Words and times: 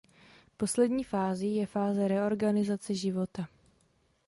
Poslední 0.57 1.03
fází 1.03 1.55
je 1.55 1.65
fáze 1.65 2.07
reorganizace 2.07 2.95
života. 2.95 3.47